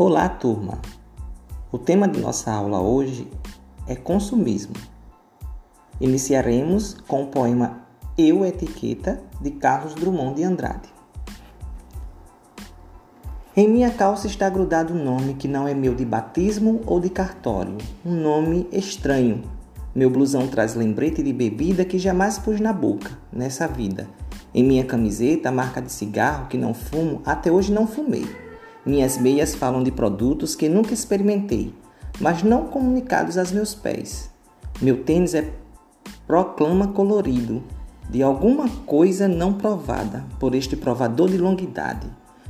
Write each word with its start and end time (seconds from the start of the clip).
Olá, 0.00 0.28
turma! 0.28 0.78
O 1.72 1.76
tema 1.76 2.06
de 2.06 2.20
nossa 2.20 2.52
aula 2.52 2.80
hoje 2.80 3.26
é 3.84 3.96
consumismo. 3.96 4.74
Iniciaremos 6.00 6.94
com 7.08 7.24
o 7.24 7.26
poema 7.26 7.80
Eu 8.16 8.46
Etiqueta 8.46 9.20
de 9.40 9.50
Carlos 9.50 9.96
Drummond 9.96 10.36
de 10.36 10.44
Andrade. 10.44 10.88
Em 13.56 13.68
minha 13.68 13.90
calça 13.90 14.28
está 14.28 14.48
grudado 14.48 14.94
um 14.94 15.02
nome 15.02 15.34
que 15.34 15.48
não 15.48 15.66
é 15.66 15.74
meu 15.74 15.96
de 15.96 16.04
batismo 16.04 16.80
ou 16.86 17.00
de 17.00 17.10
cartório, 17.10 17.76
um 18.06 18.14
nome 18.14 18.68
estranho. 18.70 19.42
Meu 19.92 20.08
blusão 20.08 20.46
traz 20.46 20.76
lembrete 20.76 21.24
de 21.24 21.32
bebida 21.32 21.84
que 21.84 21.98
jamais 21.98 22.38
pus 22.38 22.60
na 22.60 22.72
boca 22.72 23.10
nessa 23.32 23.66
vida. 23.66 24.08
Em 24.54 24.62
minha 24.62 24.84
camiseta, 24.84 25.48
a 25.48 25.52
marca 25.52 25.82
de 25.82 25.90
cigarro 25.90 26.46
que 26.46 26.56
não 26.56 26.72
fumo, 26.72 27.20
até 27.26 27.50
hoje 27.50 27.72
não 27.72 27.84
fumei. 27.84 28.47
Minhas 28.88 29.18
meias 29.18 29.54
falam 29.54 29.82
de 29.82 29.92
produtos 29.92 30.56
que 30.56 30.66
nunca 30.66 30.94
experimentei, 30.94 31.74
mas 32.18 32.42
não 32.42 32.68
comunicados 32.68 33.36
aos 33.36 33.52
meus 33.52 33.74
pés. 33.74 34.30
Meu 34.80 35.04
tênis 35.04 35.34
é 35.34 35.52
proclama 36.26 36.88
colorido 36.88 37.62
de 38.08 38.22
alguma 38.22 38.66
coisa 38.86 39.28
não 39.28 39.52
provada 39.52 40.24
por 40.40 40.54
este 40.54 40.74
provador 40.74 41.28
de 41.28 41.36
longuidade. 41.36 42.06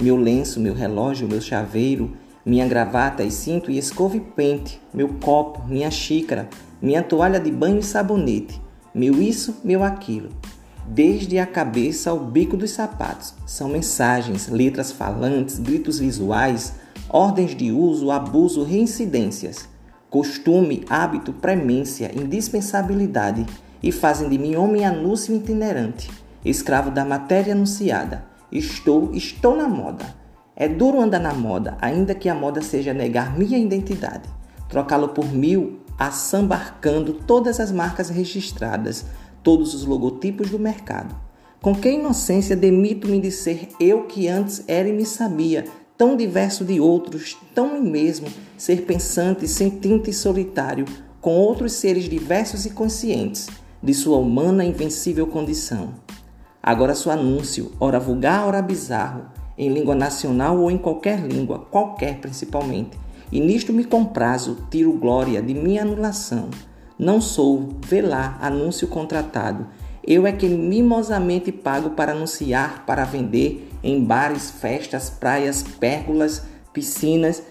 Meu 0.00 0.14
lenço, 0.14 0.60
meu 0.60 0.72
relógio, 0.72 1.26
meu 1.26 1.40
chaveiro, 1.40 2.12
minha 2.46 2.68
gravata 2.68 3.24
e 3.24 3.30
cinto 3.32 3.68
e 3.68 3.76
escova 3.76 4.16
e 4.16 4.20
pente, 4.20 4.80
meu 4.94 5.08
copo, 5.20 5.66
minha 5.66 5.90
xícara, 5.90 6.48
minha 6.80 7.02
toalha 7.02 7.40
de 7.40 7.50
banho 7.50 7.80
e 7.80 7.82
sabonete, 7.82 8.62
meu 8.94 9.20
isso, 9.20 9.56
meu 9.64 9.82
aquilo 9.82 10.28
desde 10.86 11.38
a 11.38 11.46
cabeça 11.46 12.10
ao 12.10 12.18
bico 12.18 12.56
dos 12.56 12.72
sapatos. 12.72 13.34
São 13.46 13.68
mensagens, 13.68 14.48
letras 14.48 14.90
falantes, 14.92 15.58
gritos 15.58 15.98
visuais, 15.98 16.74
ordens 17.08 17.54
de 17.54 17.72
uso, 17.72 18.10
abuso, 18.10 18.62
reincidências, 18.62 19.68
costume, 20.08 20.84
hábito, 20.88 21.32
premência, 21.32 22.10
indispensabilidade 22.14 23.46
e 23.82 23.92
fazem 23.92 24.28
de 24.28 24.38
mim 24.38 24.56
homem 24.56 24.84
anúncio 24.84 25.34
itinerante, 25.34 26.10
escravo 26.44 26.90
da 26.90 27.04
matéria 27.04 27.52
anunciada. 27.52 28.24
Estou, 28.50 29.14
estou 29.14 29.56
na 29.56 29.68
moda. 29.68 30.04
É 30.56 30.68
duro 30.68 31.00
andar 31.00 31.20
na 31.20 31.32
moda, 31.32 31.78
ainda 31.80 32.14
que 32.14 32.28
a 32.28 32.34
moda 32.34 32.60
seja 32.60 32.92
negar 32.92 33.38
minha 33.38 33.58
identidade, 33.58 34.28
trocá-lo 34.68 35.08
por 35.08 35.32
mil, 35.32 35.80
assambarcando 35.98 37.14
todas 37.14 37.60
as 37.60 37.70
marcas 37.70 38.10
registradas, 38.10 39.06
todos 39.42 39.74
os 39.74 39.84
logotipos 39.84 40.50
do 40.50 40.58
mercado. 40.58 41.14
Com 41.60 41.74
que 41.74 41.90
inocência 41.90 42.56
demito-me 42.56 43.20
de 43.20 43.30
ser 43.30 43.68
eu 43.78 44.04
que 44.04 44.28
antes 44.28 44.64
era 44.66 44.88
e 44.88 44.92
me 44.92 45.04
sabia, 45.04 45.64
tão 45.96 46.16
diverso 46.16 46.64
de 46.64 46.80
outros, 46.80 47.36
tão 47.54 47.74
mim 47.74 47.90
mesmo, 47.90 48.28
ser 48.56 48.82
pensante, 48.82 49.46
sentinte 49.46 50.08
e 50.10 50.14
solitário, 50.14 50.86
com 51.20 51.36
outros 51.36 51.74
seres 51.74 52.04
diversos 52.08 52.64
e 52.64 52.70
conscientes, 52.70 53.48
de 53.82 53.92
sua 53.92 54.16
humana 54.16 54.64
invencível 54.64 55.26
condição. 55.26 55.90
Agora 56.62 56.94
sou 56.94 57.12
anúncio, 57.12 57.72
ora 57.78 58.00
vulgar, 58.00 58.46
ora 58.46 58.62
bizarro, 58.62 59.26
em 59.58 59.68
língua 59.68 59.94
nacional 59.94 60.58
ou 60.58 60.70
em 60.70 60.78
qualquer 60.78 61.20
língua, 61.20 61.66
qualquer 61.70 62.18
principalmente, 62.20 62.98
e 63.30 63.38
nisto 63.38 63.72
me 63.72 63.84
comprazo, 63.84 64.66
tiro 64.70 64.92
glória 64.94 65.42
de 65.42 65.52
minha 65.52 65.82
anulação 65.82 66.48
não 67.00 67.18
sou, 67.18 67.70
vê 67.86 68.02
lá, 68.02 68.36
anúncio 68.42 68.86
contratado. 68.86 69.66
Eu 70.06 70.26
é 70.26 70.32
que 70.32 70.46
mimosamente 70.46 71.50
pago 71.50 71.90
para 71.90 72.12
anunciar, 72.12 72.84
para 72.84 73.06
vender 73.06 73.70
em 73.82 74.04
bares, 74.04 74.50
festas, 74.50 75.08
praias, 75.08 75.62
pérgolas, 75.62 76.42
piscinas. 76.74 77.42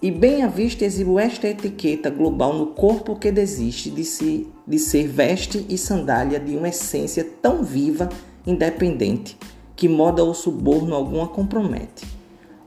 E 0.00 0.08
bem 0.08 0.44
à 0.44 0.46
vista 0.46 0.84
exibo 0.84 1.18
esta 1.18 1.48
etiqueta 1.48 2.10
global 2.10 2.54
no 2.54 2.66
corpo 2.68 3.16
que 3.16 3.32
desiste 3.32 3.90
de, 3.90 4.04
si, 4.04 4.46
de 4.64 4.78
ser 4.78 5.08
veste 5.08 5.66
e 5.68 5.76
sandália 5.76 6.38
de 6.38 6.56
uma 6.56 6.68
essência 6.68 7.28
tão 7.42 7.64
viva, 7.64 8.08
independente, 8.46 9.36
que 9.74 9.88
moda 9.88 10.22
ou 10.22 10.32
suborno 10.32 10.94
alguma 10.94 11.26
compromete. 11.26 12.06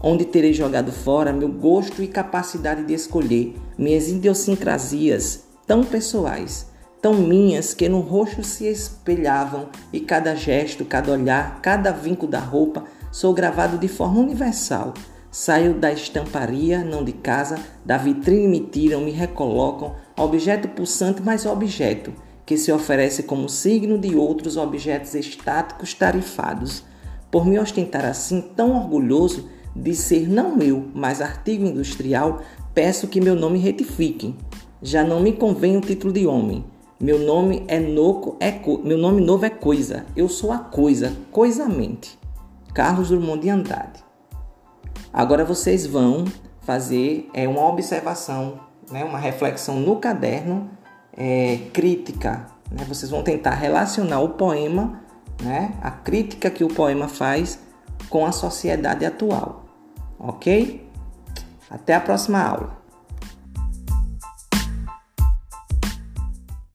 Onde 0.00 0.24
terei 0.24 0.52
jogado 0.52 0.92
fora 0.92 1.32
meu 1.32 1.48
gosto 1.48 2.04
e 2.04 2.06
capacidade 2.06 2.84
de 2.84 2.94
escolher, 2.94 3.56
minhas 3.76 4.08
idiosincrasias 4.08 5.49
tão 5.70 5.84
pessoais, 5.84 6.66
tão 7.00 7.14
minhas 7.14 7.72
que 7.74 7.88
no 7.88 8.00
rosto 8.00 8.42
se 8.42 8.66
espelhavam 8.66 9.68
e 9.92 10.00
cada 10.00 10.34
gesto, 10.34 10.84
cada 10.84 11.12
olhar, 11.12 11.60
cada 11.62 11.92
vinco 11.92 12.26
da 12.26 12.40
roupa 12.40 12.82
sou 13.12 13.32
gravado 13.32 13.78
de 13.78 13.86
forma 13.86 14.18
universal. 14.18 14.92
Saio 15.30 15.74
da 15.74 15.92
estamparia, 15.92 16.82
não 16.82 17.04
de 17.04 17.12
casa, 17.12 17.56
da 17.84 17.96
vitrine 17.96 18.48
me 18.48 18.58
tiram, 18.58 19.00
me 19.00 19.12
recolocam, 19.12 19.94
objeto 20.18 20.66
pulsante, 20.66 21.22
mas 21.22 21.46
objeto, 21.46 22.12
que 22.44 22.56
se 22.56 22.72
oferece 22.72 23.22
como 23.22 23.48
signo 23.48 23.96
de 23.96 24.16
outros 24.16 24.56
objetos 24.56 25.14
estáticos 25.14 25.94
tarifados. 25.94 26.82
Por 27.30 27.46
me 27.46 27.60
ostentar 27.60 28.04
assim 28.04 28.40
tão 28.56 28.74
orgulhoso 28.74 29.48
de 29.76 29.94
ser 29.94 30.28
não 30.28 30.58
eu, 30.58 30.90
mas 30.92 31.20
artigo 31.20 31.64
industrial, 31.64 32.42
peço 32.74 33.06
que 33.06 33.20
meu 33.20 33.36
nome 33.36 33.60
retifiquem. 33.60 34.36
Já 34.82 35.04
não 35.04 35.20
me 35.20 35.32
convém 35.32 35.76
o 35.76 35.80
título 35.80 36.12
de 36.12 36.26
homem. 36.26 36.64
Meu 36.98 37.18
nome 37.18 37.64
é 37.68 37.78
noco, 37.78 38.36
é 38.40 38.50
co... 38.50 38.78
meu 38.78 38.96
nome 38.96 39.20
novo 39.20 39.44
é 39.44 39.50
coisa. 39.50 40.06
Eu 40.16 40.28
sou 40.28 40.52
a 40.52 40.58
coisa, 40.58 41.14
coisamente. 41.30 42.18
Carlos 42.72 43.08
Drummond 43.10 43.42
de 43.42 43.50
Andrade. 43.50 44.02
Agora 45.12 45.44
vocês 45.44 45.86
vão 45.86 46.24
fazer 46.62 47.28
é, 47.34 47.46
uma 47.46 47.66
observação, 47.66 48.60
né, 48.90 49.04
uma 49.04 49.18
reflexão 49.18 49.80
no 49.80 49.96
caderno 49.96 50.70
é, 51.14 51.58
crítica. 51.72 52.46
Né? 52.70 52.84
Vocês 52.88 53.10
vão 53.10 53.22
tentar 53.22 53.54
relacionar 53.56 54.20
o 54.20 54.30
poema, 54.30 55.02
né, 55.42 55.74
a 55.82 55.90
crítica 55.90 56.48
que 56.48 56.64
o 56.64 56.68
poema 56.68 57.06
faz 57.06 57.58
com 58.08 58.24
a 58.24 58.32
sociedade 58.32 59.04
atual. 59.04 59.64
Ok? 60.18 60.88
Até 61.68 61.94
a 61.94 62.00
próxima 62.00 62.42
aula. 62.42 62.80